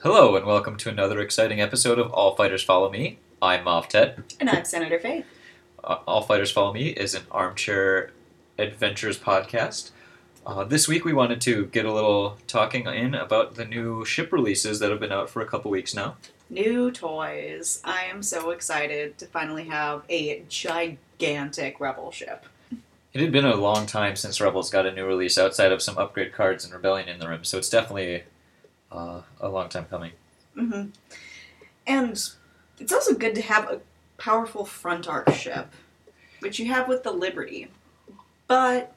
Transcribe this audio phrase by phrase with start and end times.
[0.00, 3.18] Hello, and welcome to another exciting episode of All Fighters Follow Me.
[3.42, 4.22] I'm Moff Ted.
[4.38, 5.26] And I'm Senator Faith.
[5.82, 8.12] Uh, All Fighters Follow Me is an armchair
[8.58, 9.90] adventures podcast.
[10.46, 14.32] Uh, this week we wanted to get a little talking in about the new ship
[14.32, 16.14] releases that have been out for a couple weeks now.
[16.48, 17.80] New toys.
[17.84, 22.46] I am so excited to finally have a gigantic Rebel ship.
[23.12, 25.98] It had been a long time since Rebels got a new release outside of some
[25.98, 28.22] upgrade cards and Rebellion in the Rim, so it's definitely
[28.90, 30.12] uh, a long time coming.
[30.56, 30.90] Mm-hmm.
[31.86, 32.28] And
[32.78, 33.80] it's also good to have a
[34.18, 35.72] powerful front arc ship,
[36.40, 37.68] which you have with the Liberty.
[38.46, 38.92] But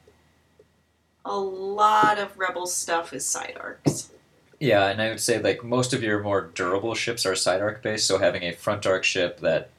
[1.25, 4.11] a lot of Rebel stuff is side arcs.
[4.59, 7.81] Yeah, and I would say like most of your more durable ships are side arc
[7.81, 9.69] based, so having a front arc ship that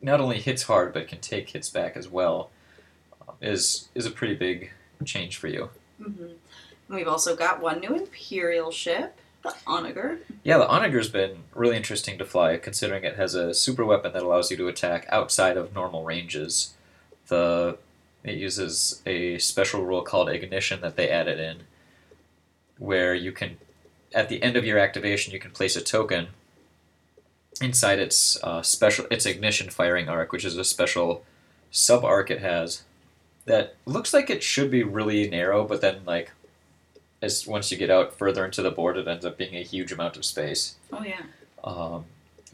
[0.00, 2.50] not only hits hard but can take hits back as well
[3.20, 4.70] uh, is is a pretty big
[5.04, 5.70] change for you.
[6.92, 10.20] Hmm We've also got one new Imperial ship, the Onager.
[10.44, 14.22] Yeah, the Onager's been really interesting to fly, considering it has a super weapon that
[14.22, 16.74] allows you to attack outside of normal ranges.
[17.28, 17.78] The
[18.24, 21.62] it uses a special rule called ignition that they added in,
[22.78, 23.56] where you can,
[24.14, 26.28] at the end of your activation, you can place a token
[27.60, 31.24] inside its uh, special its ignition firing arc, which is a special
[31.70, 32.82] sub arc it has
[33.46, 36.30] that looks like it should be really narrow, but then like
[37.22, 39.92] as once you get out further into the board, it ends up being a huge
[39.92, 40.74] amount of space.
[40.92, 41.22] Oh, yeah.
[41.62, 42.04] Um,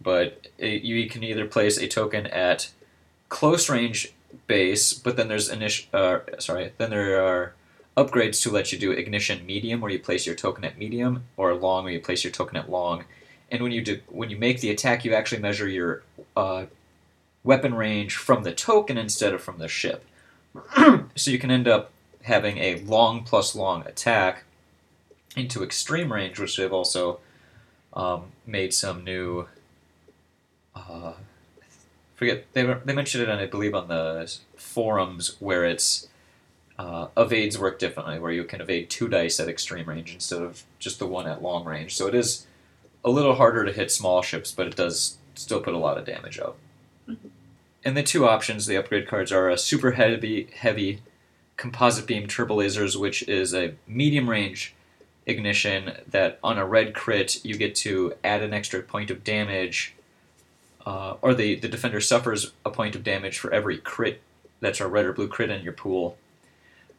[0.00, 2.70] but it, you can either place a token at
[3.30, 4.12] close range
[4.46, 5.89] base, but then there's initial.
[5.92, 7.55] Uh, sorry, then there are
[7.96, 11.55] upgrades to let you do ignition medium, where you place your token at medium, or
[11.55, 13.05] long, where you place your token at long.
[13.50, 16.02] And when you do, when you make the attack, you actually measure your
[16.36, 16.66] uh,
[17.42, 20.05] weapon range from the token instead of from the ship.
[21.16, 21.91] so you can end up
[22.22, 24.44] having a long plus long attack
[25.39, 27.20] into extreme range, which they've also
[27.92, 29.48] um, made some new.
[30.75, 31.12] Uh,
[32.14, 36.08] forget they they mentioned it on I believe on the forums where it's
[36.79, 40.64] uh, evades work differently, where you can evade two dice at extreme range instead of
[40.79, 41.96] just the one at long range.
[41.96, 42.46] So it is
[43.05, 46.05] a little harder to hit small ships, but it does still put a lot of
[46.05, 46.57] damage out.
[47.08, 47.30] Mhm.
[47.85, 51.01] And the two options, the upgrade cards are a super heavy heavy
[51.57, 54.74] composite beam turbo lasers, which is a medium range
[55.28, 59.94] ignition that on a red crit you get to add an extra point of damage
[60.86, 64.22] uh, or the, the defender suffers a point of damage for every crit
[64.61, 66.17] that's a red or blue crit in your pool.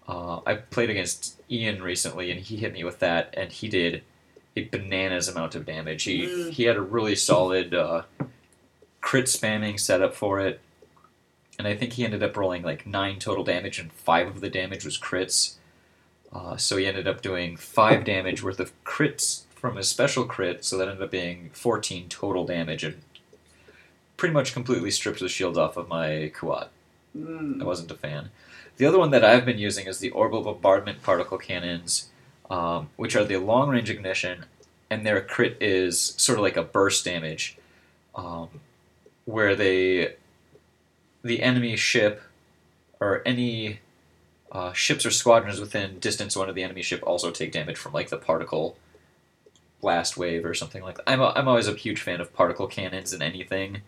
[0.08, 4.04] Uh, i played against ian recently and he hit me with that and he did
[4.56, 6.04] a bananas amount of damage.
[6.04, 6.52] He, Mm.
[6.52, 8.04] he had a really solid uh,
[9.02, 10.60] crit spamming setup for it
[11.58, 14.50] and i think he ended up rolling like nine total damage and five of the
[14.50, 15.56] damage was crits
[16.34, 20.64] uh, so he ended up doing five damage worth of crits from his special crit,
[20.64, 23.02] so that ended up being 14 total damage and
[24.18, 26.68] pretty much completely stripped the shield off of my Kuat.
[27.16, 27.64] I Mm.
[27.64, 28.30] wasn't a fan.
[28.78, 32.10] The other one that I've been using is the Orbital Bombardment Particle Cannons,
[32.50, 34.46] um, which are the long range ignition,
[34.90, 37.58] and their crit is sort of like a burst damage,
[38.16, 38.48] um,
[39.26, 40.16] where they,
[41.24, 42.22] the enemy ship,
[43.00, 43.80] or any
[44.52, 47.94] uh, ships or squadrons within distance one of the enemy ship also take damage from
[47.94, 48.78] like the particle
[49.82, 51.04] blast wave or something like that.
[51.08, 53.82] I'm, a, I'm always a huge fan of particle cannons and anything.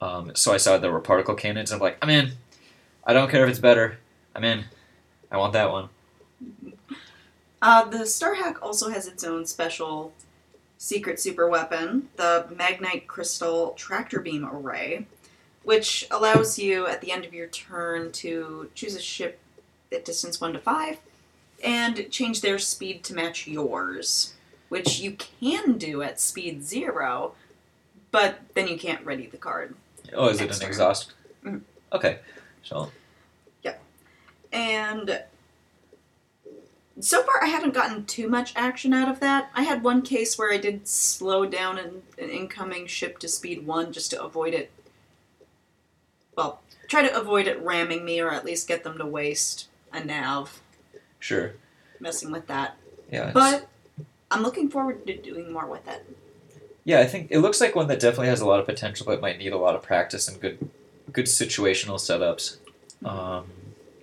[0.00, 2.32] Um, so I saw there were particle cannons, and I'm like, I'm in.
[3.04, 3.98] I don't care if it's better.
[4.34, 4.64] I'm in.
[5.30, 5.88] I want that one.
[7.62, 10.12] Uh, the Starhawk also has its own special
[10.78, 15.06] secret super weapon, the Magnite Crystal Tractor Beam Array,
[15.64, 19.40] which allows you at the end of your turn to choose a ship
[19.92, 20.98] at distance 1 to 5
[21.64, 24.34] and change their speed to match yours,
[24.68, 27.34] which you can do at speed 0,
[28.10, 29.74] but then you can't ready the card.
[30.14, 30.68] Oh, is it an turn.
[30.68, 31.12] exhaust?
[31.44, 31.62] Mhm.
[31.92, 32.18] Okay.
[32.62, 32.90] So
[33.62, 33.76] Yeah.
[34.52, 35.22] And
[37.00, 39.50] so far, I haven't gotten too much action out of that.
[39.54, 43.66] I had one case where I did slow down an, an incoming ship to speed
[43.66, 44.70] one just to avoid it.
[46.36, 50.04] Well, try to avoid it ramming me, or at least get them to waste a
[50.04, 50.60] nav
[51.18, 51.54] sure.
[52.00, 52.76] messing with that.
[53.10, 53.30] Yeah.
[53.32, 53.68] But
[54.30, 56.04] I'm looking forward to doing more with it.
[56.84, 59.20] Yeah, I think it looks like one that definitely has a lot of potential, but
[59.20, 60.70] might need a lot of practice and good,
[61.12, 62.58] good situational setups.
[63.04, 63.46] Um,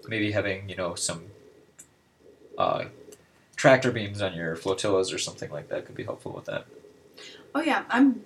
[0.07, 1.23] maybe having you know some
[2.57, 2.85] uh,
[3.55, 6.65] tractor beams on your flotillas or something like that could be helpful with that.
[7.55, 8.23] Oh yeah, I'm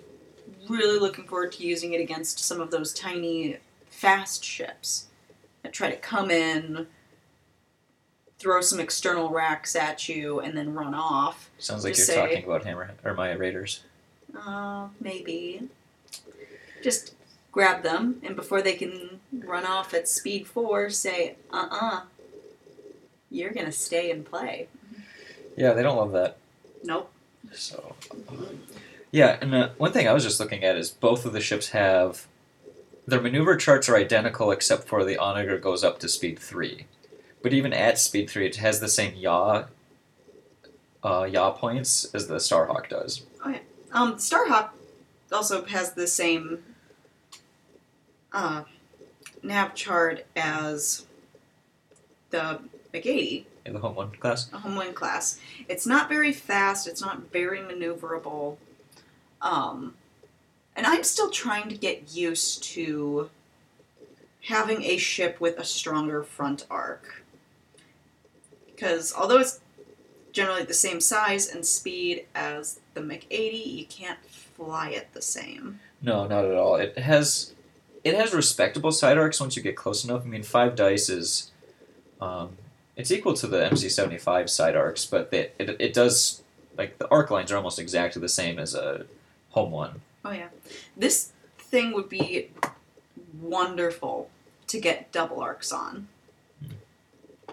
[0.67, 3.57] really looking forward to using it against some of those tiny,
[3.89, 5.07] fast ships
[5.63, 6.87] that try to come in,
[8.39, 11.49] throw some external racks at you and then run off.
[11.57, 13.83] Sounds like Just you're say- talking about Hammer or my Raiders.
[14.37, 15.67] Uh, maybe.
[16.83, 17.15] Just
[17.51, 22.01] grab them, and before they can run off at speed four, say, uh uh
[23.31, 24.67] you're gonna stay and play.
[25.55, 26.37] Yeah, they don't love that.
[26.83, 27.11] Nope.
[27.51, 27.95] So,
[29.11, 31.69] yeah, and uh, one thing I was just looking at is both of the ships
[31.69, 32.27] have
[33.07, 36.85] their maneuver charts are identical except for the Onager goes up to speed three,
[37.41, 39.65] but even at speed three, it has the same yaw
[41.03, 43.25] uh, yaw points as the Starhawk does.
[43.93, 44.69] Um, Starhawk
[45.31, 46.63] also has the same
[48.33, 48.63] uh,
[49.43, 51.05] nav chart as
[52.31, 52.59] the
[52.93, 54.51] MC80, In the home one class.
[54.51, 55.39] a Home One class.
[55.69, 56.87] It's not very fast.
[56.87, 58.57] It's not very maneuverable.
[59.41, 59.93] Um,
[60.75, 63.29] and I'm still trying to get used to
[64.43, 67.23] having a ship with a stronger front arc.
[68.77, 69.59] Because although it's
[70.31, 75.79] generally the same size and speed as the MC80, you can't fly it the same.
[75.99, 76.75] No, not at all.
[76.75, 77.55] It has
[78.03, 80.21] it has respectable side arcs once you get close enough.
[80.23, 81.51] I mean, five dice is
[82.21, 82.57] um,
[82.95, 86.43] it's equal to the MC75 side arcs, but it, it it does
[86.77, 89.07] like the arc lines are almost exactly the same as a
[89.49, 90.01] home one.
[90.23, 90.49] Oh yeah,
[90.95, 92.51] this thing would be
[93.41, 94.29] wonderful
[94.67, 96.09] to get double arcs on.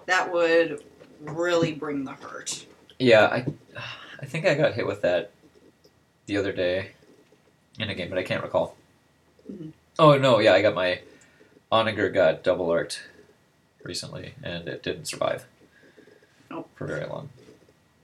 [0.04, 0.84] That would
[1.26, 2.66] really bring the hurt.
[2.98, 3.46] Yeah, I
[4.20, 5.30] I think I got hit with that
[6.26, 6.92] the other day
[7.78, 8.76] in a game, but I can't recall.
[9.50, 9.72] Mhm.
[9.98, 11.00] Oh no, yeah, I got my
[11.72, 13.00] Onager got double arced
[13.82, 15.44] recently, and it didn't survive
[16.50, 16.66] Oh.
[16.76, 17.30] for very long.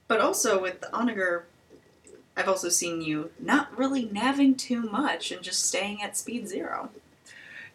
[0.07, 1.45] But also with the Onager,
[2.35, 6.89] I've also seen you not really naving too much and just staying at speed zero.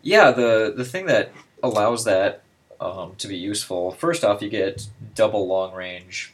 [0.03, 1.33] Yeah, the the thing that
[1.63, 2.43] allows that
[2.79, 6.33] um, to be useful, first off, you get double long range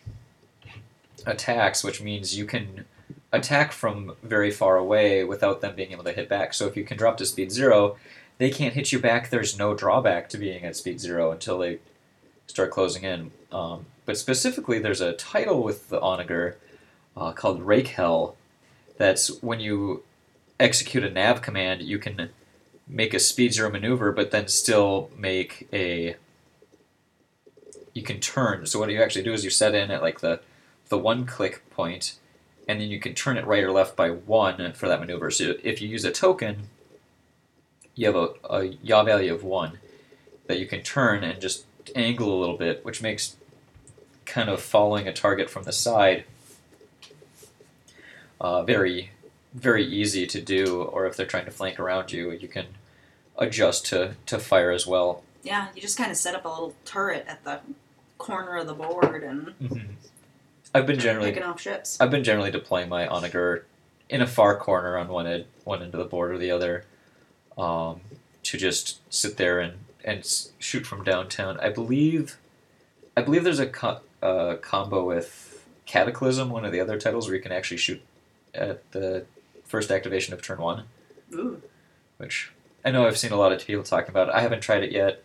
[1.25, 2.84] attacks, which means you can
[3.32, 6.52] attack from very far away without them being able to hit back.
[6.52, 7.96] So if you can drop to speed zero,
[8.37, 9.31] they can't hit you back.
[9.31, 11.79] There's no drawback to being at speed zero until they
[12.46, 13.31] start closing in.
[13.50, 16.58] Um, but specifically, there's a title with the Onager
[17.17, 18.37] uh, called Rake Hell.
[18.99, 20.02] That's when you
[20.58, 22.31] execute a nav command, you can
[22.87, 26.17] make a speed zero maneuver, but then still make a.
[27.94, 28.67] You can turn.
[28.67, 30.41] So what you actually do is you set in at like the
[30.89, 32.17] the one click point,
[32.69, 35.31] and then you can turn it right or left by one for that maneuver.
[35.31, 36.69] So if you use a token,
[37.94, 39.79] you have a, a yaw value of one
[40.47, 43.37] that you can turn and just angle a little bit, which makes
[44.25, 46.25] kind of following a target from the side
[48.41, 49.11] uh, very
[49.55, 50.83] very easy to do.
[50.83, 52.67] Or if they're trying to flank around you, you can
[53.37, 55.23] adjust to, to fire as well.
[55.43, 57.61] Yeah, you just kind of set up a little turret at the
[58.19, 59.97] corner of the board and
[60.75, 62.00] I've been generally picking off ships.
[62.00, 63.67] I've been generally deploying my Onager
[64.09, 66.85] in a far corner on one end, one end of the board or the other,
[67.59, 68.00] um,
[68.44, 70.25] to just sit there and, and
[70.59, 71.59] shoot from downtown.
[71.61, 72.38] I believe,
[73.17, 77.37] I believe there's a co- uh, combo with Cataclysm, one of the other titles, where
[77.37, 78.00] you can actually shoot
[78.55, 79.27] at the
[79.65, 80.85] first activation of turn one,
[81.35, 81.62] Ooh.
[82.19, 82.53] which
[82.85, 84.29] I know I've seen a lot of people talking about.
[84.29, 84.35] It.
[84.35, 85.23] I haven't tried it yet.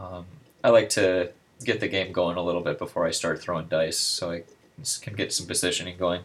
[0.00, 0.24] Um,
[0.64, 1.30] I like to
[1.64, 4.42] get the game going a little bit before I start throwing dice, so I
[5.02, 6.22] can get some positioning going.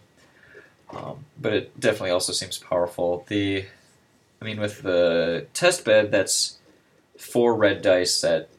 [0.92, 3.26] Um, but it definitely also seems powerful.
[3.28, 3.66] The,
[4.42, 6.58] I mean, with the test bed, that's
[7.18, 8.50] four red dice at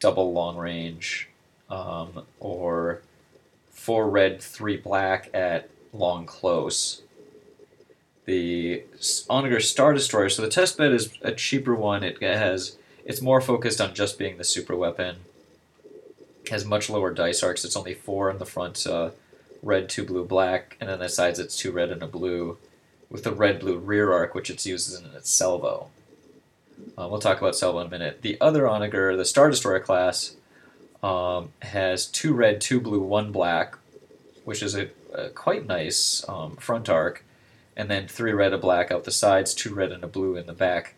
[0.00, 1.28] double long range,
[1.70, 3.02] um, or
[3.70, 7.02] four red, three black at long close.
[8.24, 8.82] The
[9.28, 10.30] Onager Star Destroyer.
[10.30, 12.02] So the test bed is a cheaper one.
[12.02, 15.16] It has it's more focused on just being the super weapon.
[16.50, 17.64] Has much lower dice arcs.
[17.64, 19.10] It's only four in the front, uh,
[19.62, 22.58] red, two blue, black, and then the sides it's two red and a blue,
[23.10, 25.88] with the red blue rear arc, which it uses in its salvo.
[26.98, 28.22] Uh, we'll talk about salvo in a minute.
[28.22, 30.36] The other Onager, the Star Destroyer class,
[31.02, 33.76] um, has two red, two blue, one black,
[34.44, 37.24] which is a, a quite nice um, front arc
[37.76, 40.46] and then three red, a black out the sides, two red and a blue in
[40.46, 40.94] the back.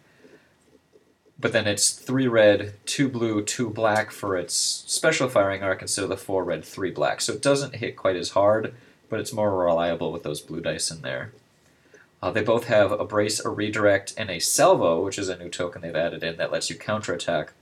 [1.38, 6.02] But then it's three red, two blue, two black for its special firing arc instead
[6.02, 7.20] of the four red, three black.
[7.20, 8.74] So it doesn't hit quite as hard,
[9.10, 11.32] but it's more reliable with those blue dice in there.
[12.22, 15.50] Uh, they both have a brace, a redirect, and a salvo, which is a new
[15.50, 17.52] token they've added in that lets you counterattack.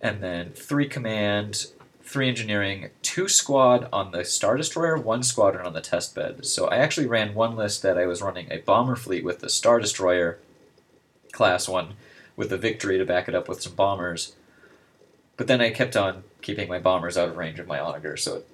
[0.00, 1.66] And then three command,
[2.02, 6.46] three engineering, two squad on the Star Destroyer, one squadron on the test bed.
[6.46, 9.50] So I actually ran one list that I was running a bomber fleet with the
[9.50, 10.38] Star Destroyer
[11.32, 11.94] class one,
[12.38, 14.34] with the Victory to back it up with some bombers.
[15.36, 18.36] but then I kept on keeping my bombers out of range of my onager, so
[18.38, 18.46] it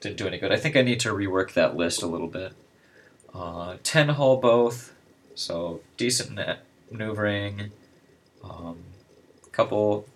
[0.00, 0.50] didn't do any good.
[0.52, 2.52] I think I need to rework that list a little bit.
[3.32, 4.94] Uh, ten hull both,
[5.34, 6.38] so decent
[6.90, 7.70] maneuvering.
[8.42, 8.78] Um,
[9.52, 10.06] couple,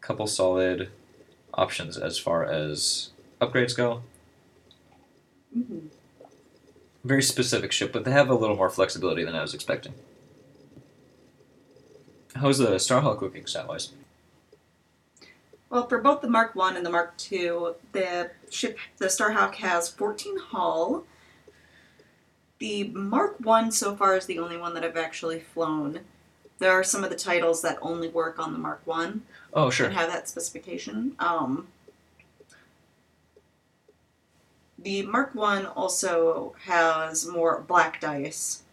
[0.00, 0.90] couple solid
[1.54, 4.02] options as far as upgrades go.
[5.56, 5.88] Mhm.
[7.04, 9.94] Very specific ship, but they have a little more flexibility than I was expecting.
[12.42, 13.92] How's the Starhawk looking stat wise?
[15.70, 19.88] Well, for both the Mark One and the Mark Two, the ship, the Starhawk has
[19.88, 21.04] 14 hull.
[22.58, 26.00] The Mark One so far is the only one that I've actually flown.
[26.58, 29.22] There are some of the titles that only work on the Mark One
[29.54, 29.86] Oh, sure.
[29.86, 31.14] and have that specification.
[31.20, 31.68] Um,
[34.76, 38.64] the Mark One also has more black dice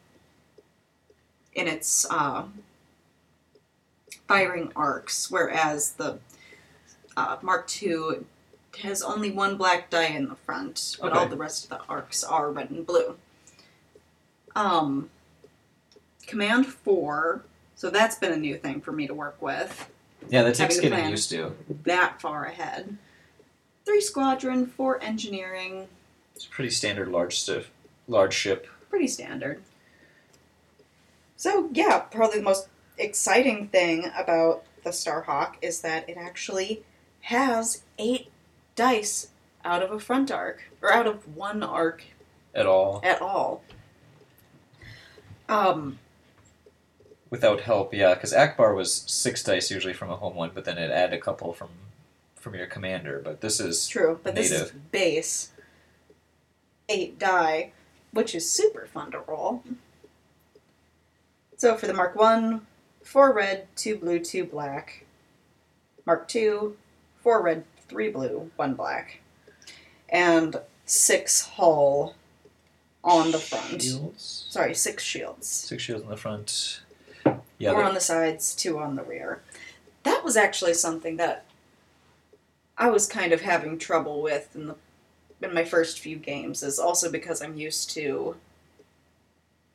[1.53, 2.45] in its uh,
[4.33, 6.19] firing arcs, whereas the
[7.17, 8.19] uh, Mark II
[8.83, 12.23] has only one black die in the front, but all the rest of the arcs
[12.23, 13.15] are red and blue.
[14.55, 15.09] Um,
[16.27, 17.41] Command Four,
[17.75, 19.89] so that's been a new thing for me to work with
[20.29, 21.09] Yeah, that takes Having a getting plan.
[21.11, 21.55] used to.
[21.85, 22.97] that far ahead.
[23.85, 25.87] Three squadron, four engineering,
[26.35, 27.71] It's a pretty standard large stiff,
[28.07, 28.67] large ship.
[28.91, 29.63] pretty standard.
[31.35, 32.67] So yeah, probably the most
[32.99, 36.83] exciting thing about the Starhawk is that it actually
[37.21, 38.31] has eight
[38.75, 39.29] dice
[39.65, 42.03] out of a front arc, or out of one arc
[42.53, 43.63] at all at all.
[45.47, 45.99] Um,
[47.29, 47.93] without help.
[47.93, 51.17] Yeah, because Ackbar was six dice usually from a home one, but then it added
[51.17, 51.69] a couple from
[52.35, 53.21] from your commander.
[53.23, 55.51] But this is true, but this is base
[56.87, 57.71] eight die,
[58.11, 59.63] which is super fun to roll.
[61.57, 62.65] So for the Mark One,
[63.03, 65.05] four red, two blue, two black.
[66.05, 66.75] Mark Two,
[67.21, 69.21] four red, three blue, one black,
[70.09, 72.15] and six hull
[73.03, 73.81] on the front.
[73.81, 74.47] Shields.
[74.49, 75.47] Sorry, six shields.
[75.47, 76.81] Six shields on the front.
[77.59, 79.41] Yeah, four on the sides, two on the rear.
[80.03, 81.45] That was actually something that
[82.77, 84.75] I was kind of having trouble with in the
[85.41, 88.35] in my first few games, is also because I'm used to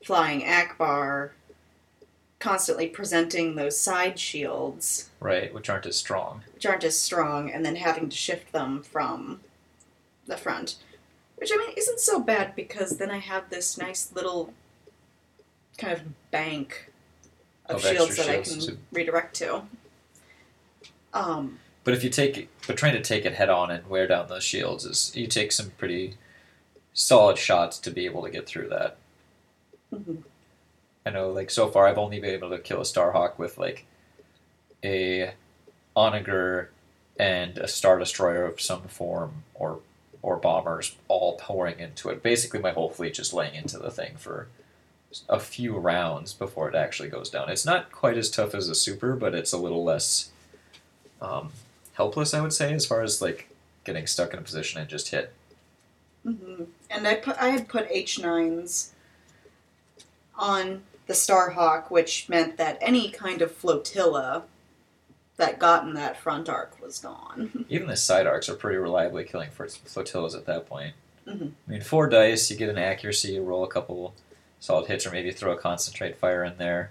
[0.02, 1.30] flying Ackbar,
[2.44, 6.42] constantly presenting those side shields, right, which aren't as strong.
[6.52, 9.40] which aren't as strong, and then having to shift them from
[10.26, 10.76] the front.
[11.36, 14.52] Which I mean isn't so bad because then I have this nice little
[15.78, 16.92] kind of bank
[17.66, 19.62] of, Of shields that I can to- redirect to.
[21.14, 24.06] Um, But if you take, it, but trying to take it head on and wear
[24.06, 26.16] down those shields is you take some pretty
[26.92, 28.96] solid shots to be able to get through that.
[29.92, 30.22] mhm.
[31.06, 33.84] I know, like so far, I've only been able to kill a Starhawk with like
[34.82, 35.32] a
[35.94, 36.70] onager
[37.18, 39.80] and a star destroyer of some form, or
[40.22, 42.22] or bombers all pouring into it.
[42.22, 44.48] Basically, my whole fleet just laying into the thing for
[45.28, 47.48] a few rounds before it actually goes down.
[47.50, 50.30] It's not quite as tough as a super, but it's a little less
[51.20, 51.52] um,
[51.92, 53.48] helpless, I would say, as far as like
[53.84, 55.32] getting stuck in a position and just hit.
[56.26, 56.66] Mhm.
[56.90, 58.92] And I put I had put H nines
[60.36, 64.44] on the Starhawk, which meant that any kind of flotilla
[65.36, 67.66] that got in that front arc was gone.
[67.68, 70.94] Even the side arcs are pretty reliably killing for flotillas at that point.
[71.26, 71.52] Mhm.
[71.66, 74.14] I mean, four dice, you get an accuracy, you roll a couple
[74.60, 76.90] solid hits, or maybe throw a concentrate fire in there.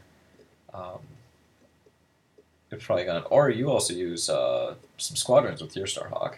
[0.73, 0.99] Um,
[2.71, 3.25] it's probably gonna.
[3.29, 6.35] Or you also use uh, some squadrons with your Starhawk.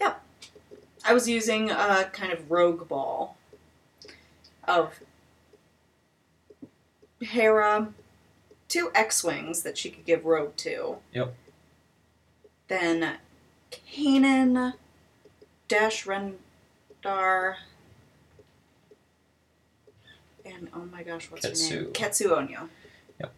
[0.00, 0.14] Yeah.
[1.04, 3.36] I was using a kind of rogue ball
[4.64, 5.00] of
[7.20, 7.88] Hera,
[8.68, 10.96] two X Wings that she could give rogue to.
[11.12, 11.34] Yep.
[12.68, 13.16] Then
[13.70, 14.74] Kanan,
[15.68, 17.54] Dash Rendar,
[20.44, 21.92] and oh my gosh, what's her name?
[21.92, 21.92] Ketsu.
[21.92, 22.68] Ketsu Onyo.
[23.20, 23.32] Yep.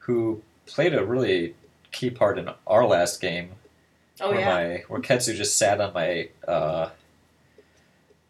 [0.00, 1.54] Who played a really
[1.92, 3.50] key part in our last game
[4.20, 4.54] Oh where yeah.
[4.54, 6.90] my where Ketsu just sat on my uh,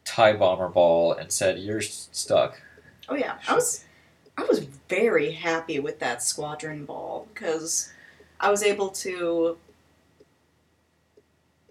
[0.04, 2.60] tie bomber ball and said, "You're stuck."
[3.08, 3.84] Oh yeah, I was
[4.40, 7.92] I was very happy with that squadron ball because
[8.40, 9.59] I was able to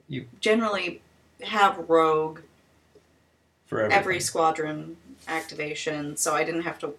[0.08, 1.02] You- generally
[1.44, 2.42] have rogue
[3.66, 3.98] For everything.
[4.00, 4.98] every squadron
[5.28, 6.96] activation, so I didn't have to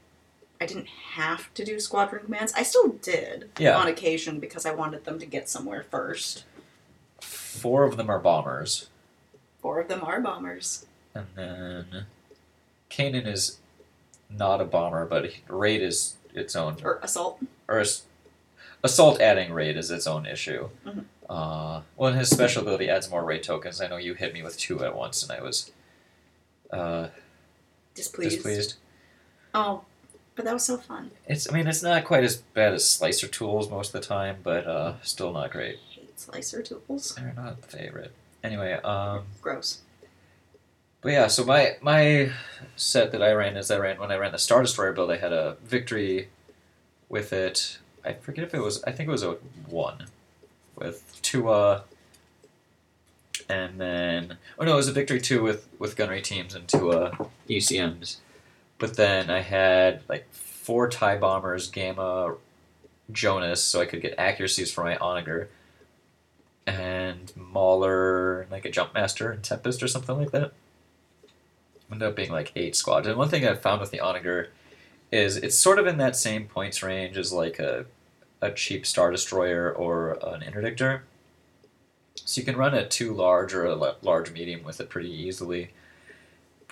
[0.62, 2.52] I didn't have to do squadron commands.
[2.54, 3.78] I still did Yeah.
[3.78, 6.44] on occasion because I wanted them to get somewhere first.
[7.22, 8.90] Four of them are bombers,
[9.62, 10.84] Four of them are bombers.
[11.14, 12.06] and then
[12.90, 13.58] Kanan is
[14.30, 17.38] not a bomber, but raid is its own Or assault.
[17.68, 17.84] or
[18.82, 20.68] assault adding raid is its own issue.
[20.86, 21.04] Mhm.
[21.28, 23.80] Uh, well, and his special ability adds more ray tokens.
[23.80, 25.70] I know you hit me with two at once, and I was
[26.72, 27.08] uh,
[27.94, 28.36] Displeased.
[28.36, 28.74] displeased.
[29.54, 29.84] Oh,
[30.36, 31.10] but that was so fun.
[31.26, 34.38] It's, I mean, it's not quite as bad as slicer tools most of the time,
[34.42, 35.78] but uh, still not great.
[35.90, 37.14] hate slicer tools.
[37.16, 38.12] They're not the favorite.
[38.42, 39.80] Anyway, um, Gross.
[41.02, 42.30] But yeah, so my my
[42.76, 45.10] set that I ran is I ran when I ran the Star Destroyer build.
[45.10, 46.28] I had a victory
[47.08, 47.78] with it.
[48.04, 48.82] I forget if it was.
[48.84, 49.32] I think it was a
[49.66, 50.06] one
[50.76, 51.84] with Tua,
[53.48, 57.28] and then oh no, it was a victory two with with gunnery teams and Tua
[57.48, 58.16] ECMs.
[58.78, 62.34] But then I had like four tie bombers, Gamma,
[63.10, 65.48] Jonus, so I could get accuracies for my Onager,
[66.66, 70.52] and Mauler, like a Jumpmaster and Tempest or something like that.
[71.92, 73.06] Ended up being like eight squads.
[73.06, 74.50] And one thing I found with the Onager
[75.10, 77.86] is it's sort of in that same points range as like a
[78.42, 81.00] a cheap Star Destroyer or an Interdictor.
[82.14, 85.70] So you can run a two large or a large medium with it pretty easily.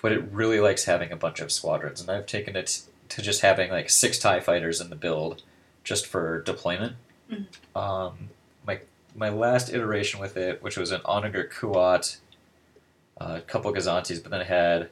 [0.01, 3.41] But it really likes having a bunch of squadrons, and I've taken it to just
[3.41, 5.41] having like six Tie Fighters in the build,
[5.83, 6.95] just for deployment.
[7.29, 7.45] Mhm.
[7.75, 8.29] Um,
[8.65, 8.79] my
[9.15, 12.17] my last iteration with it, which was an Onager Kuat,
[13.17, 14.89] a couple Gozantis, but then I had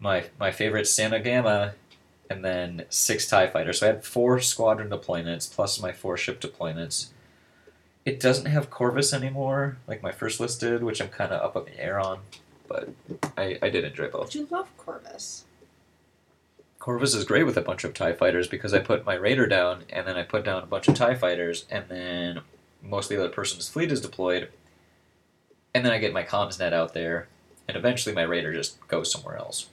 [0.00, 1.74] my my favorite Santa Gamma,
[2.28, 3.80] and then six Tie Fighters.
[3.80, 7.08] So I had four squadron deployments plus my four ship deployments.
[8.06, 11.56] It doesn't have Corvus anymore, like my first list did, which I'm kind of up
[11.56, 12.20] in the air on,
[12.66, 12.88] but
[13.36, 14.28] I, I did enjoy both.
[14.28, 15.44] But you love Corvus.
[16.78, 19.84] Corvus is great with a bunch of TIE fighters because I put my Raider down
[19.90, 22.40] and then I put down a bunch of TIE fighters and then
[22.82, 24.48] most of the other person's fleet is deployed.
[25.74, 27.28] And then I get my comms net out there
[27.70, 29.68] and eventually my Raider just goes somewhere else.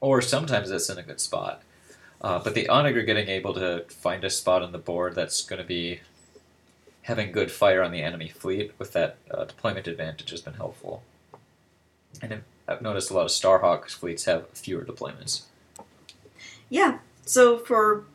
[0.00, 1.62] Or sometimes it's in a good spot.
[2.20, 5.62] Uh, but the Onager getting able to find a spot on the board that's going
[5.62, 6.00] to be
[7.02, 11.04] having good fire on the enemy fleet with that uh, deployment advantage has been helpful.
[12.20, 15.42] And I've noticed a lot of Starhawk fleets have fewer deployments.
[16.68, 16.98] Yeah.
[17.24, 18.06] So for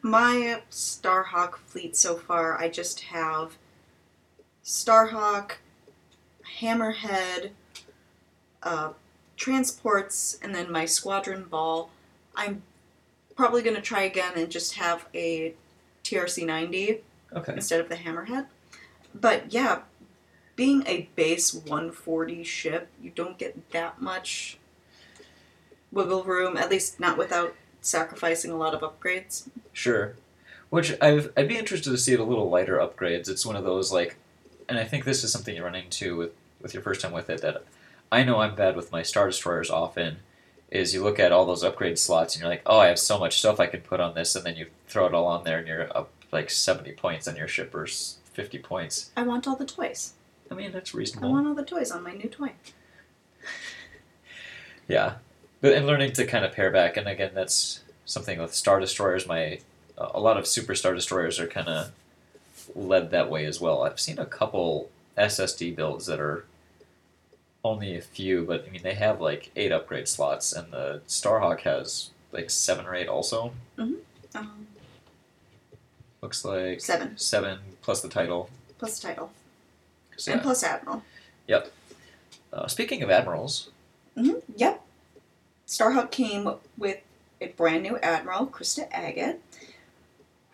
[0.00, 3.58] my Starhawk fleet so far, I just have
[4.64, 5.56] Starhawk,
[6.60, 7.50] Hammerhead,
[8.64, 8.90] uh,
[9.36, 11.90] transports, and then my squadron ball.
[12.34, 12.62] I'm
[13.36, 15.54] probably going to try again and just have a
[16.02, 17.00] TRC 90
[17.34, 17.52] Okay.
[17.52, 18.46] instead of the Hammerhead.
[19.14, 19.82] But yeah,
[20.56, 24.58] being a base 140 ship, you don't get that much
[25.90, 29.48] wiggle room, at least not without sacrificing a lot of upgrades.
[29.72, 30.14] Sure.
[30.70, 33.28] Which I've, I'd be interested to see it a little lighter upgrades.
[33.28, 34.16] It's one of those like,
[34.68, 37.28] and I think this is something you run into with with your first time with
[37.28, 37.62] it that
[38.10, 40.18] I know I'm bad with my star destroyers often.
[40.70, 43.18] Is you look at all those upgrade slots and you're like, oh, I have so
[43.18, 45.58] much stuff I can put on this, and then you throw it all on there
[45.58, 49.10] and you're up like 70 points on your ship or 50 points.
[49.16, 50.14] I want all the toys.
[50.50, 51.28] I mean, that's reasonable.
[51.28, 52.52] I want all the toys on my new toy.
[54.86, 55.14] Yeah,
[55.60, 59.26] but and learning to kind of pair back, and again, that's something with star destroyers.
[59.26, 59.60] My
[59.96, 61.90] a lot of super star destroyers are kind of
[62.74, 63.82] led that way as well.
[63.82, 66.44] I've seen a couple SSD builds that are
[67.64, 71.60] only a few, but I mean they have like eight upgrade slots, and the Starhawk
[71.62, 73.52] has like seven or eight also.
[73.78, 74.66] Um,
[76.20, 78.48] Looks like seven seven plus the title.
[78.78, 79.30] plus the title
[80.26, 80.42] and yeah.
[80.42, 81.02] plus admiral.
[82.52, 83.70] Uh, speaking of admirals,
[84.16, 84.80] hmm Yep.
[85.66, 86.48] Starhawk came
[86.78, 86.98] with
[87.40, 89.40] a brand new admiral, Krista Agate,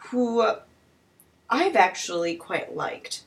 [0.08, 0.42] who
[1.50, 3.22] I've actually quite liked.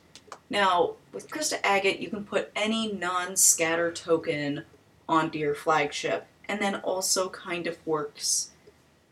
[0.50, 4.64] Now, with Krista Agate, you can put any non scatter token
[5.08, 8.50] onto your flagship, and then also kind of works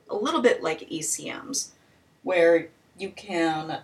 [0.08, 1.70] a little bit like ECMs,
[2.22, 2.68] where
[2.98, 3.80] you can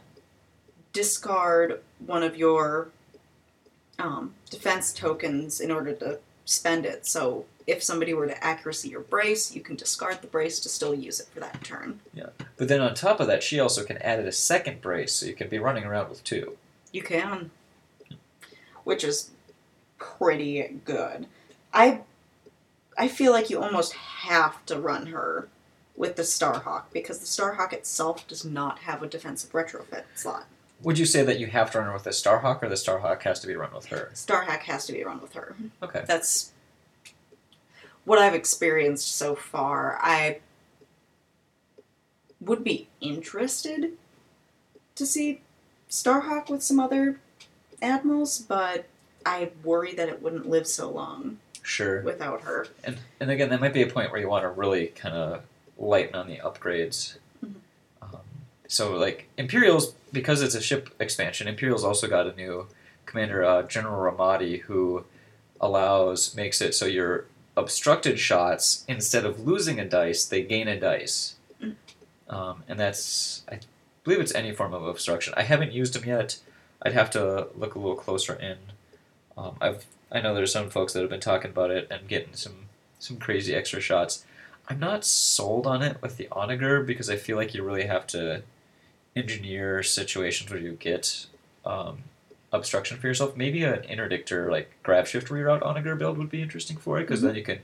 [0.93, 2.89] discard one of your
[3.99, 7.07] um, defense tokens in order to spend it.
[7.07, 10.95] So if somebody were to accuracy your brace, you can discard the brace to still
[10.95, 12.01] use it for that turn.
[12.15, 12.31] Yeah.
[12.57, 15.27] But then on top of that, she also can add it a second brace, so
[15.27, 16.57] you can be running around with two.
[16.93, 17.51] You can,
[18.85, 19.31] which is
[19.99, 21.27] pretty good.
[21.73, 22.01] I
[22.97, 25.49] I feel like you almost have to run her
[25.97, 30.47] with the Starhawk because the Starhawk itself does not have a defensive retrofit slot.
[30.83, 33.23] Would you say that you have to run her with the Starhawk, or the Starhawk
[33.23, 34.11] has to be run with her?
[34.15, 35.57] Starhawk has to be run with her.
[35.83, 36.05] Okay.
[36.07, 36.53] That's
[38.05, 39.99] what I've experienced so far.
[40.01, 40.39] I
[42.41, 43.93] would be interested
[44.95, 45.41] to see
[45.91, 47.19] Starhawk with some other
[47.81, 48.87] admirals, but
[49.25, 52.01] I worry that it wouldn't live so long Sure.
[52.03, 52.67] without her.
[52.85, 55.43] And and again, that might be a point where you want to really kind of
[55.77, 57.17] lighten on the upgrades.
[57.45, 57.55] Mhm.
[58.03, 58.21] Um,
[58.67, 61.47] so like Imperials because it's a ship expansion.
[61.49, 62.67] Imperials also got a new
[63.07, 65.05] commander, uh, General Romodi, who
[65.61, 67.25] allows makes it so your
[67.57, 71.75] obstructed shots instead of losing a dice, they gain a dice, Mm.
[72.29, 73.59] um, and that's I
[74.09, 75.35] believe it's any form of obstruction.
[75.37, 76.39] I haven't used them yet.
[76.81, 78.57] I'd have to look a little closer in.
[79.37, 82.35] Um, I've I know there's some folks that have been talking about it and getting
[82.35, 82.69] some
[82.99, 84.25] some crazy extra shots.
[84.69, 88.07] I'm not sold on it with the onager because I feel like you really have
[88.09, 88.43] to
[89.15, 91.27] engineer situations where you get
[91.67, 92.05] um,
[92.51, 93.37] obstruction for yourself.
[93.37, 97.21] Maybe an interdictor like grab shift reroute onager build would be interesting for it because
[97.21, 97.59] then you can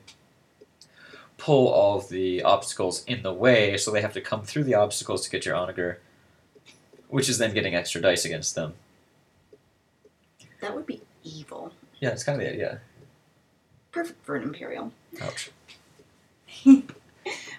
[1.39, 4.75] pull all of the obstacles in the way, so they have to come through the
[4.75, 6.01] obstacles to get your onager,
[7.09, 8.75] which is then getting extra dice against them.
[10.61, 11.73] That would be evil.
[12.01, 12.81] Yeah, it's kind of the idea.
[13.93, 14.93] Perfect for an Imperial.
[15.21, 15.51] Ouch.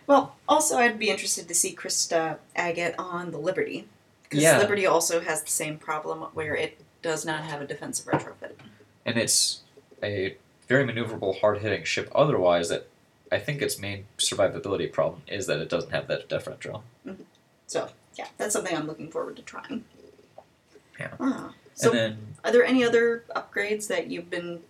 [0.08, 3.88] Well, also, I'd be interested to see Krista Agate on the Liberty.
[4.24, 4.60] Because Yeah.
[4.60, 8.52] Liberty also has the same problem where it does not have a defensive retrofit.
[9.04, 9.62] and it's
[10.04, 10.36] a
[10.68, 12.12] very maneuverable, hard hitting ship.
[12.14, 12.88] Otherwise, that
[13.32, 16.84] I think its main survivability problem is that it doesn't have that def retro.
[17.06, 17.24] Mm-hmm.
[17.66, 19.84] So, yeah, that's something I'm looking forward to trying.
[21.00, 21.10] Yeah.
[21.20, 21.54] Ah.
[21.74, 24.62] So, and then are there any other upgrades that you've been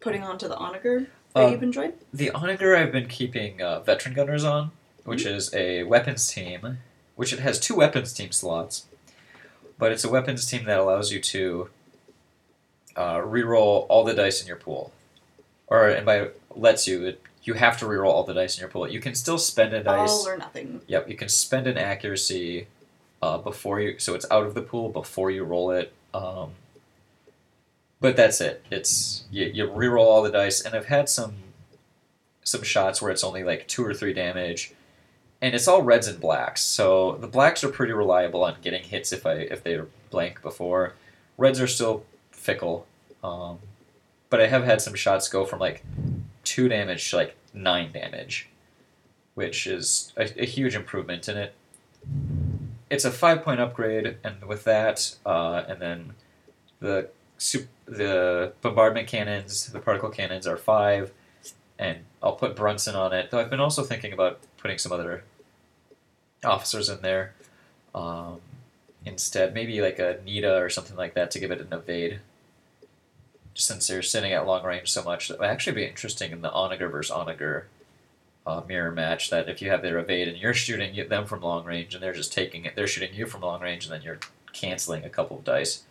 [0.00, 1.94] putting onto the Onager that Um, you've enjoyed?
[2.12, 4.72] the Onager, I've been keeping uh, veteran gunners on,
[5.04, 6.78] which is a weapons team,
[7.16, 8.84] which it has two weapons team slots,
[9.78, 11.70] but it's a weapons team that allows you to
[12.96, 14.92] uh, reroll all the dice in your pool,
[15.66, 18.70] or and by lets you, it, you have to reroll all the dice in your
[18.70, 18.88] pool.
[18.88, 20.10] You can still spend a dice.
[20.10, 20.80] All or nothing.
[20.86, 22.66] Yep, you can spend an accuracy
[23.22, 25.92] uh, before you, so it's out of the pool before you roll it.
[26.12, 26.52] Um,
[28.00, 28.64] but that's it.
[28.70, 31.34] It's you, you reroll all the dice, and I've had some
[32.42, 34.72] some shots where it's only like two or three damage,
[35.40, 36.62] and it's all reds and blacks.
[36.62, 40.94] So the blacks are pretty reliable on getting hits if I if they're blank before.
[41.36, 42.86] Reds are still fickle,
[43.22, 43.58] um,
[44.30, 45.82] but I have had some shots go from like
[46.54, 48.48] two damage to like nine damage
[49.34, 51.54] which is a, a huge improvement in it.
[52.90, 56.14] It's a five point upgrade, and with that, uh, and then
[56.80, 61.12] the sup- the bombardment cannons, the particle cannons are five,
[61.78, 63.30] and I'll put Brunson on it.
[63.30, 65.24] Though I've been also thinking about putting some other
[66.44, 67.34] officers in there
[67.94, 68.40] um,
[69.04, 72.20] instead, maybe like a Nita or something like that to give it an evade.
[73.54, 76.52] Since they're sitting at long range so much, that would actually be interesting in the
[76.52, 77.68] Onager versus Onager
[78.46, 81.64] uh, mirror match that if you have their evade and you're shooting them from long
[81.64, 84.18] range and they're just taking it, they're shooting you from long range and then you're
[84.52, 85.84] canceling a couple of dice,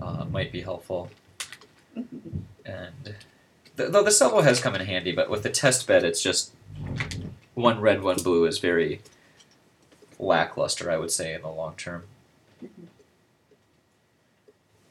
[0.00, 1.10] uh, might be helpful.
[2.64, 3.14] And
[3.76, 6.52] th- though the salvo has come in handy, but with the test bed, it's just
[7.54, 9.00] one red, one blue is very
[10.18, 12.04] lackluster, I would say, in the long term.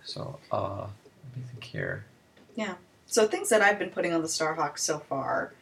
[0.03, 0.87] So, uh,
[1.37, 2.05] me think here.
[2.55, 2.75] Yeah.
[3.07, 5.53] So things that I've been putting on the Starhawk so far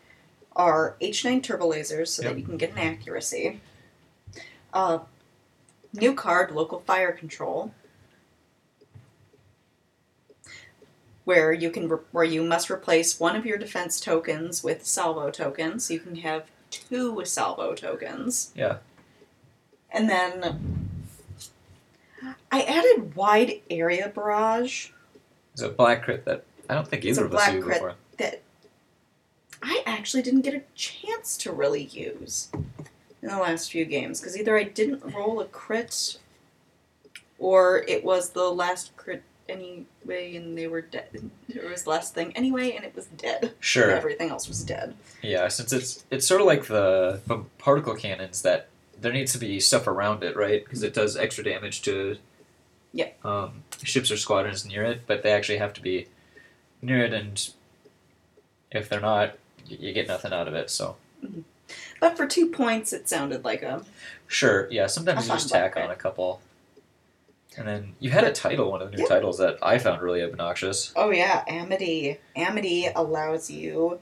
[0.55, 2.31] are H9 turbo lasers so Yep.
[2.33, 3.59] that you can get an accuracy.
[4.71, 4.99] Uh,
[5.93, 7.73] new card, local fire control,
[11.25, 15.29] where you can re- where you must replace one of your defense tokens with salvo
[15.31, 15.85] tokens.
[15.85, 18.51] so you can have two salvo tokens.
[18.55, 18.77] Yeah.
[19.91, 20.89] And then
[22.51, 24.89] I added wide area barrage.
[25.53, 27.77] It's a black crit that I don't think either of us black used crit.
[27.77, 27.95] before.
[28.17, 28.41] that
[29.61, 32.49] I actually didn't get a chance to really use
[33.21, 36.17] in the last few games because either I didn't roll a crit
[37.39, 41.29] or it was the last crit anyway and they were dead.
[41.49, 43.53] There was the last thing anyway and it was dead.
[43.59, 43.91] Sure.
[43.91, 44.95] Everything else was dead.
[45.21, 49.37] Yeah, since it's it's sort of like the, the particle cannons that there needs to
[49.37, 50.63] be stuff around it, right?
[50.63, 52.17] Because it does extra damage to
[52.93, 53.09] Yeah.
[53.25, 56.07] um, ships or squadrons near it, but they actually have to be
[56.81, 57.49] near it, and
[58.71, 59.35] if they're not,
[59.69, 60.69] y- you get nothing out of it.
[60.69, 60.95] So
[61.99, 63.83] But for two points, it sounded like a.
[64.27, 64.87] sure, yeah.
[64.87, 66.41] Sometimes you just tack on a couple,
[67.57, 69.09] and then you had a title, one of the new Yeah.
[69.09, 70.91] titles that I found really obnoxious.
[70.95, 72.19] Oh yeah, Amity.
[72.35, 73.99] Amity allows you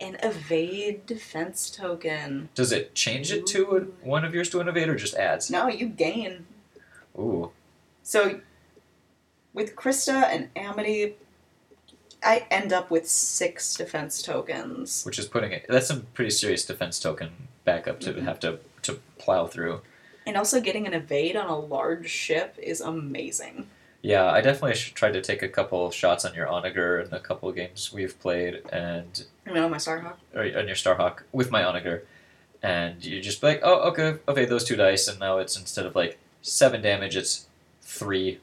[0.00, 2.50] an evade defense token.
[2.54, 5.50] Does it change it to a, one of yours to an evade, or just adds?
[5.50, 6.46] No, you gain
[7.18, 7.50] Ooh,
[8.06, 8.40] So
[9.52, 11.16] with Krista and Amity,
[12.22, 15.04] I end up with six defense tokens.
[15.04, 15.66] which is putting it.
[15.68, 17.30] That's some pretty serious defense token
[17.64, 18.22] backup to Mhm.
[18.22, 19.80] have to to plow through.
[20.24, 23.68] And also getting an evade on a large ship is amazing.
[24.02, 27.50] Yeah, I definitely tried to take a couple shots on your Onager in the couple
[27.50, 30.14] games we've played, and I mean, on my Starhawk.
[30.32, 32.04] or on your Starhawk with my Onager,
[32.62, 35.86] and you just be like, oh, okay, okay, those two dice, and now it's instead
[35.86, 37.45] of like seven damage, it's
[37.86, 38.40] three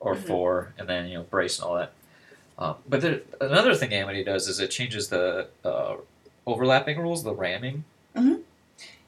[0.00, 0.26] or Mhm.
[0.26, 1.92] four, and then you know brace and all that.
[2.58, 5.96] Um, but there, another thing Amity does is it changes the uh,
[6.46, 7.84] overlapping rules, the ramming.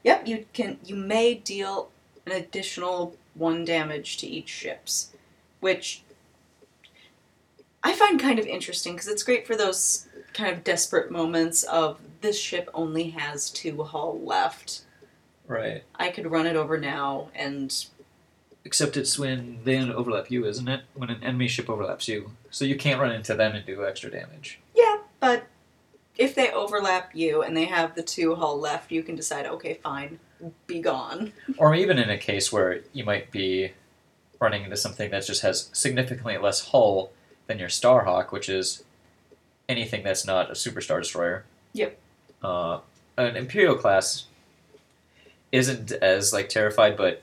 [0.03, 0.79] Yep, you can.
[0.85, 1.89] You may deal
[2.27, 5.11] an additional one damage to each ships,
[5.61, 6.03] which
[7.83, 11.99] I find kind of interesting because it's great for those kind of desperate moments of
[12.21, 14.81] this ship only has two hull left.
[15.47, 15.83] Right.
[15.95, 17.85] I could run it over now, and
[18.65, 20.81] Except it's when they overlap you, isn't it?
[20.95, 24.09] When an enemy ship overlaps you, so you can't run into them and do extra
[24.09, 24.59] damage.
[24.75, 25.45] yeah, but
[26.17, 29.75] if they overlap you and they have the two hull left, you can decide, okay,
[29.75, 30.19] fine,
[30.65, 31.31] be gone.
[31.57, 33.71] Or even in a case where you might be
[34.39, 37.11] running into something that just has significantly less hull
[37.47, 38.83] than your Starhawk, which is
[39.69, 41.45] anything that's not a superstar destroyer.
[41.73, 41.97] Yep.
[42.41, 42.79] Uh,
[43.17, 44.25] an Imperial class
[45.51, 47.21] isn't as like terrified, but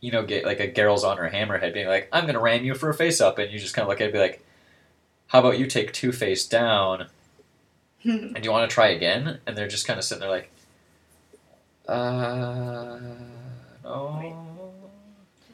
[0.00, 2.74] you know, get like a Geral's on or Hammerhead being like, "I'm gonna ram you
[2.74, 4.44] for a face up," and you just kind of look at it and be like,
[5.28, 7.08] "How about you take two face down?"
[8.04, 9.40] and do you want to try again?
[9.46, 10.50] And they're just kind of sitting there like,
[11.88, 12.98] uh,
[13.82, 14.34] no,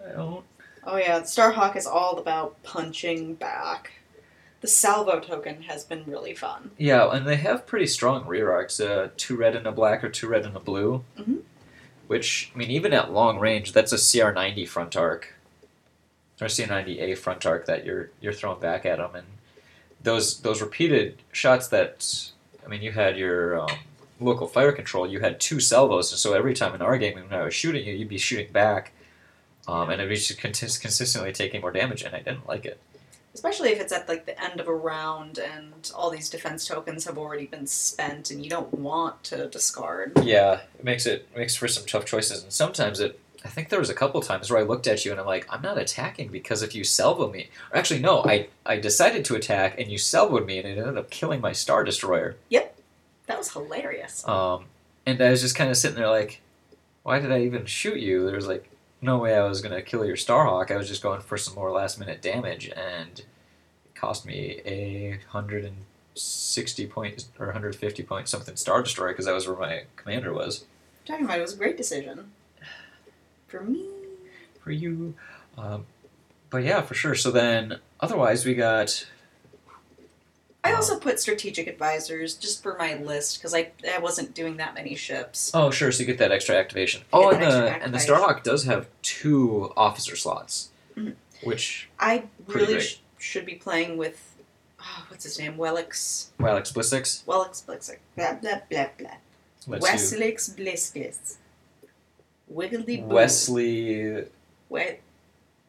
[0.04, 0.44] I don't.
[0.86, 3.92] Oh yeah, Starhawk is all about punching back.
[4.60, 6.70] The salvo token has been really fun.
[6.78, 10.08] Yeah, and they have pretty strong rear arcs, uh, two red and a black or
[10.08, 11.04] two red and a blue.
[11.18, 11.40] Mhm.
[12.06, 15.34] Which, I mean, even at long range, that's a CR90 front arc.
[16.40, 19.14] Or CR90A front arc that you're you're throwing back at them.
[19.14, 19.26] And
[20.02, 22.30] those those repeated shots that,
[22.64, 23.70] I mean, you had your um,
[24.20, 27.32] local fire control, you had two salvos, and so every time in our game when
[27.32, 28.92] I was shooting you, you'd be shooting back.
[29.66, 32.78] Um, and it'd be just consistently taking more damage, and I didn't like it.
[33.34, 37.04] Especially if it's at like the end of a round and all these defense tokens
[37.04, 40.12] have already been spent and you don't want to discard.
[40.22, 43.20] Yeah, it makes it it makes for some tough choices, and sometimes it.
[43.44, 45.46] I think there was a couple times where I looked at you and I'm like,
[45.50, 49.34] I'm not attacking because if you salvo me, or actually no, I I decided to
[49.34, 52.36] attack and you salvoed me and it ended up killing my star destroyer.
[52.48, 52.78] Yep,
[53.26, 54.26] that was hilarious.
[54.26, 54.66] Um,
[55.04, 56.40] and I was just kind of sitting there like,
[57.02, 58.24] why did I even shoot you?
[58.24, 58.70] There was like
[59.04, 60.70] no way I was gonna kill your Starhawk.
[60.70, 65.20] I was just going for some more last minute damage, and it cost me a
[65.28, 65.76] hundred and
[66.14, 70.32] sixty point or hundred fifty point something star destroyer because that was where my commander
[70.32, 70.64] was.
[71.04, 72.30] Talking about it was a great decision.
[73.46, 73.86] For me.
[74.60, 75.14] for you.
[75.58, 75.86] Um,
[76.50, 77.14] but yeah, for sure.
[77.14, 79.06] So then, otherwise, we got.
[80.64, 84.74] I also put strategic advisors just for my list because I, I wasn't doing that
[84.74, 85.50] many ships.
[85.54, 85.92] Oh, sure.
[85.92, 87.02] So you get that extra activation.
[87.12, 87.98] Oh, and the extra and the.
[87.98, 91.14] Starhawk does have two officer slots, Mhm.
[91.42, 94.18] which I really sh- should be playing with.
[94.80, 95.56] Oh, what's his name?
[95.56, 96.28] Wellix.
[96.38, 97.98] well, Explicix Wellix Blixix.
[98.16, 99.16] Blah, blah, blah, blah.
[99.78, 101.36] Weslix Bliskus.
[102.48, 104.24] Wiggledy Wesley
[104.68, 104.98] We-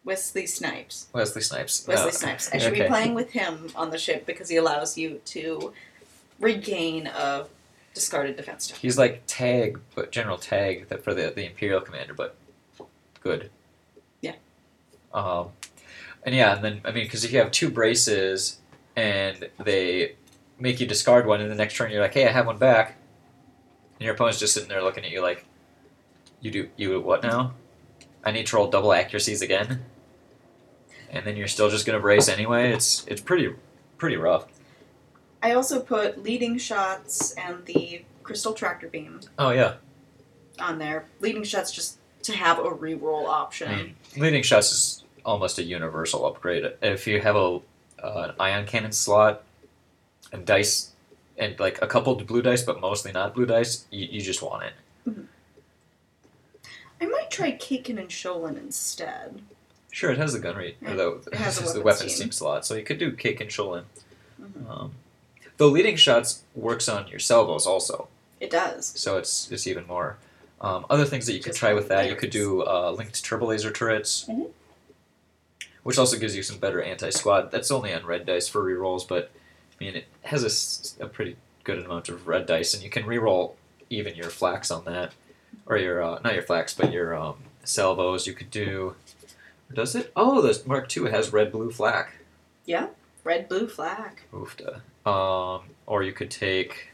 [0.06, 1.08] Wesley Snipes.
[1.14, 1.86] Wesley Snipes.
[1.88, 2.12] Wesley No.
[2.12, 2.52] Snipes.
[2.54, 5.74] I should be playing with him on the ship because he allows you to
[6.40, 7.48] regain a
[7.96, 8.82] discarded defense token.
[8.82, 12.36] He's like Tagge, but general Tagge that for the the Imperial commander, but
[13.22, 13.50] good.
[14.22, 14.36] Yeah.
[15.14, 15.50] Um,
[16.24, 18.60] and yeah, and then I mean, because if you have two braces
[18.96, 20.16] and they
[20.60, 22.96] make you discard one, and the next turn you're like, hey, I have one back,
[23.98, 25.46] and your opponent's just sitting there looking at you like,
[26.42, 27.54] you do you do what now?
[28.24, 29.86] I need to roll double accuracies again,
[31.10, 32.72] and then you're still just gonna brace anyway.
[32.72, 33.54] It's it's pretty
[33.98, 34.46] pretty rough.
[35.44, 39.76] I also put leading shots and the crystal tractor beam Oh yeah.
[40.60, 41.06] on there.
[41.20, 43.70] Leading shots just to have a reroll option.
[43.72, 46.64] Mean, leading shots is almost a universal upgrade.
[46.82, 47.60] If you have a
[48.04, 49.44] uh, an ion cannon slot
[50.32, 50.92] and dice
[51.38, 54.64] and like a couple blue dice, but mostly not blue dice, you, you just want
[54.64, 54.74] it.
[57.02, 59.42] I might try Caitken and Shollan instead.
[59.96, 62.24] Sure, it has the gun rate, the, it has a the weapons team.
[62.24, 63.84] team slot, so you could do kick and Shollan.
[64.42, 64.70] Mhm.
[64.70, 64.92] Um,
[65.56, 68.10] though leading shots works on your salvos also,
[68.42, 68.88] It does.
[68.88, 70.18] so it's it's even more.
[70.60, 73.24] Um, other things that you could Just try with that, you could do uh, linked
[73.24, 74.50] turbo laser turrets, Mhm.
[75.84, 77.50] which also gives you some better anti squad.
[77.50, 79.32] That's only on red dice for rerolls, but
[79.80, 83.54] I mean it has a pretty good amount of red dice, and you can reroll
[83.90, 85.14] even your flax on that,
[85.66, 88.28] or your uh, not your flax, but your um, salvos.
[88.28, 88.96] You could do.
[89.74, 90.12] Does it?
[90.16, 92.18] Oh, the Mark II has red blue flak.
[92.66, 92.88] Yeah,
[93.24, 94.24] red, blue, flak.
[94.34, 94.82] Oofta.
[95.06, 96.90] Um, or you could take.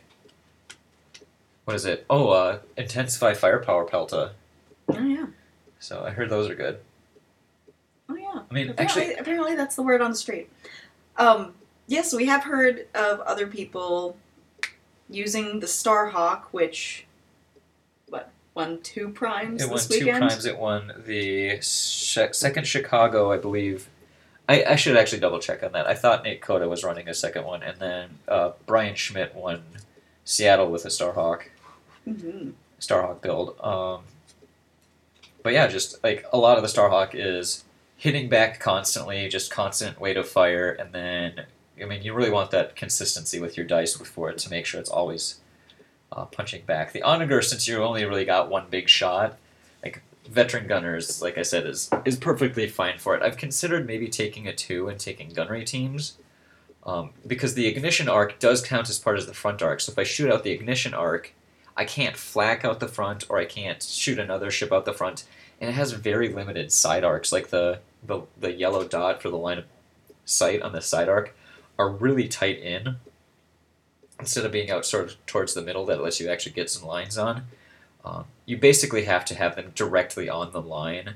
[1.65, 2.05] What is it?
[2.09, 4.31] Oh, uh, intensify firepower pelta.
[4.89, 5.27] Oh yeah.
[5.79, 6.79] So I heard those are good.
[8.09, 8.41] Oh yeah.
[8.49, 10.49] I mean, Apparently, actually, apparently that's the word on the street.
[11.17, 11.53] Um,
[11.87, 14.17] yes, we have heard of other people
[15.09, 17.05] using the Starhawk, which
[18.53, 20.45] won two primes It won this two primes.
[20.45, 23.89] It won the second Chicago, I believe.
[24.49, 25.87] I, I should actually double check on that.
[25.87, 29.63] I thought Nate Coda was running a second one, and then uh, Brian Schmidt won
[30.25, 31.43] Seattle with a Starhawk.
[32.07, 32.53] Mhm.
[32.79, 33.55] Starhawk build.
[33.61, 34.01] Um,
[35.43, 37.63] but yeah, just like a lot of the Starhawk is
[37.95, 41.45] hitting back constantly, just constant weight of fire, and then
[41.81, 44.79] I mean you really want that consistency with your dice before it to make sure
[44.79, 45.39] it's always
[46.11, 46.91] uh, punching back.
[46.91, 49.37] The Onager, since you only really got one big shot,
[49.83, 53.23] like veteran gunners, like I said, is is perfectly fine for it.
[53.23, 56.17] I've considered maybe taking a two and taking gunnery teams.
[56.83, 59.81] Um, because the ignition arc does count as part of the front arc.
[59.81, 61.31] So if I shoot out the ignition arc,
[61.77, 65.25] I can't flak out the front or I can't shoot another ship out the front.
[65.59, 69.37] And it has very limited side arcs, like the, the, the yellow dot for the
[69.37, 69.65] line of
[70.25, 71.35] sight on the side arc
[71.77, 72.97] are really tight in.
[74.21, 76.87] Instead of being out sort of towards the middle, that lets you actually get some
[76.87, 77.43] lines on.
[78.05, 81.15] Um, you basically have to have them directly on the line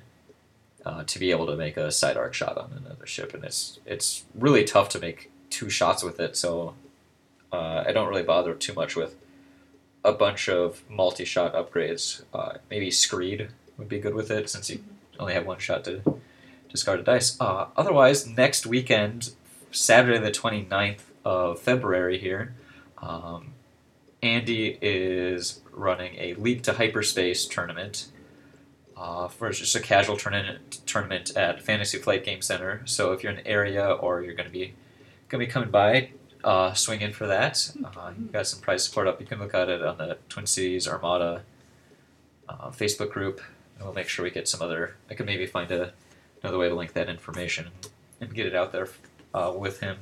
[0.85, 3.79] uh, to be able to make a side arc shot on another ship, and it's
[3.85, 6.35] it's really tough to make two shots with it.
[6.35, 6.75] So
[7.51, 9.15] uh, I don't really bother too much with
[10.03, 12.23] a bunch of multi-shot upgrades.
[12.33, 14.83] Uh, maybe Screed would be good with it since you
[15.19, 16.01] only have one shot to
[16.69, 17.37] discard a dice.
[17.39, 19.31] Uh, otherwise, next weekend,
[19.71, 22.53] Saturday the 29th of February here,
[23.05, 23.53] um,
[24.21, 28.07] Andy is running a Leap to Hyperspace tournament.
[28.97, 32.81] Uh, for just a casual tournament tournament at Fantasy Flight Game Center.
[32.85, 34.73] So if you're in the area or you're going to be
[35.27, 36.11] going to be coming by,
[36.45, 37.71] uh, swing in for that.
[37.83, 39.19] Uh, you've got some prize support up.
[39.19, 41.41] You can look at it on the Twin Cities Armada
[42.47, 43.41] uh, Facebook group.
[43.75, 44.95] And we'll make sure we get some other.
[45.09, 45.91] I could maybe find a,
[46.41, 47.69] another way to link that information
[48.21, 48.87] and get it out there
[49.33, 49.97] uh, with him.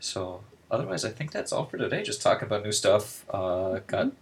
[0.00, 2.02] So otherwise, I think that's all for today.
[2.02, 3.24] Just talking about new stuff.
[3.30, 4.12] Uh, got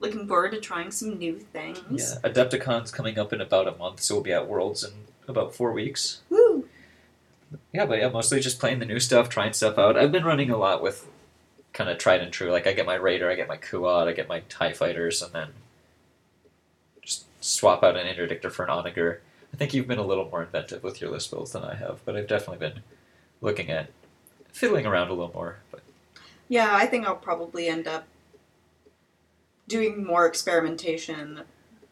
[0.00, 1.80] Looking forward to trying some new things.
[2.22, 4.92] yeah, Adepticon's coming up in about a month, so we'll be at Worlds in
[5.26, 6.20] about four weeks.
[6.30, 6.68] Woo!
[7.72, 9.96] Yeah, but yeah, mostly just playing the new stuff, trying stuff out.
[9.96, 11.06] I've been running a lot with
[11.72, 12.50] kind of tried and true.
[12.52, 15.32] Like I get my Raider, I get my Kuat, I get my Tie Fighters, and
[15.32, 15.48] then
[17.02, 19.20] just swap out an Interdictor for an Onager.
[19.52, 22.00] I think you've been a little more inventive with your list builds than I have,
[22.04, 22.82] but I've definitely been
[23.40, 23.90] looking at
[24.52, 25.58] fiddling around a little more.
[26.48, 28.06] Yeah, I think I'll probably end up
[29.66, 31.42] doing more experimentation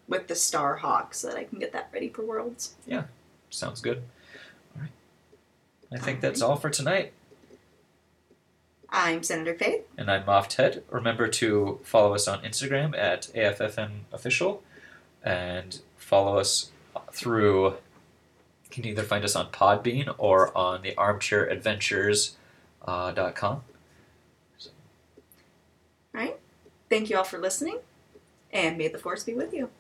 [0.09, 2.75] with the Starhawk so that I can get that ready for Worlds.
[2.87, 3.05] Yeah,
[3.51, 4.03] sounds good.
[4.75, 4.91] All right.
[5.93, 7.13] I think that's all for tonight.
[8.89, 9.83] I'm Senator Faith.
[9.99, 10.83] And I'm Moff Ted.
[10.91, 14.63] Remember to follow us on Instagram at AFFM Official
[15.23, 16.71] and follow us
[17.13, 17.71] through.
[17.71, 22.37] You can either find us on Podbean or on the armchairadventures.com.
[22.87, 23.13] Uh,
[26.17, 26.39] dot com.
[26.89, 27.79] Thank you all for listening,
[28.53, 29.71] and may the Force be with you.